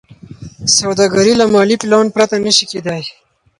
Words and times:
سوداګري 0.77 1.33
له 1.37 1.45
مالي 1.53 1.75
پلان 1.83 2.05
پرته 2.15 2.35
نشي 2.45 2.65
کېدای. 2.71 3.03